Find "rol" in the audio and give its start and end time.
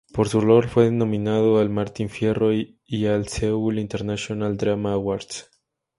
0.41-0.67